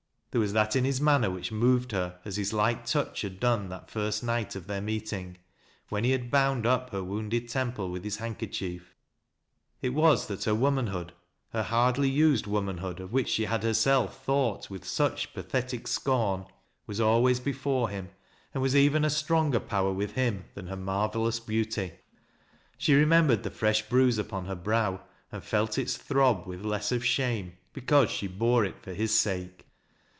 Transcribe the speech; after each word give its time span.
There 0.33 0.39
was 0.39 0.53
that 0.53 0.77
in 0.77 0.85
his 0.85 1.01
manner 1.01 1.29
which 1.29 1.51
moved 1.51 1.91
her 1.91 2.17
as 2.23 2.37
his 2.37 2.53
light 2.53 2.85
touch 2.85 3.21
had 3.23 3.37
done 3.37 3.67
that 3.67 3.89
first 3.89 4.23
night 4.23 4.55
of 4.55 4.65
their 4.65 4.79
meeting, 4.79 5.37
when 5.89 6.05
he 6.05 6.11
had 6.11 6.31
bound 6.31 6.65
up 6.65 6.91
her 6.91 7.03
wounded 7.03 7.49
temple 7.49 7.89
with 7.91 8.05
his 8.05 8.15
handkerchief. 8.15 8.95
It 9.81 9.89
was 9.89 10.27
that 10.27 10.45
her 10.45 10.55
womanhood— 10.55 11.11
her 11.51 11.63
hardly 11.63 12.07
used 12.09 12.47
womanhood, 12.47 13.01
of 13.01 13.11
which 13.11 13.27
she 13.27 13.43
had 13.43 13.63
herself 13.63 14.23
thought 14.23 14.69
with 14.69 14.85
such 14.87 15.33
pathetic 15.33 15.85
scorn— 15.85 16.45
was 16.87 17.01
always 17.01 17.41
before 17.41 17.89
him, 17.89 18.07
and 18.53 18.63
was 18.63 18.73
even 18.73 19.03
a 19.03 19.09
stronger 19.09 19.59
power 19.59 19.91
with 19.91 20.13
him 20.13 20.45
than 20.53 20.67
her 20.67 20.77
marvellous 20.77 21.41
Ijeauty. 21.41 21.97
She 22.77 22.93
remembered 22.93 23.43
the 23.43 23.51
fresh 23.51 23.81
bruise 23.89 24.17
upon 24.17 24.45
her 24.45 24.55
brow, 24.55 25.01
and 25.29 25.43
fslt 25.43 25.77
its 25.77 25.97
throb 25.97 26.47
with 26.47 26.63
less 26.63 26.93
of 26.93 27.03
shame, 27.03 27.57
because 27.73 28.09
she 28.09 28.27
bore 28.27 28.63
it 28.63 28.81
for 28.81 28.93
his 28.93 29.13
sake. 29.19 29.65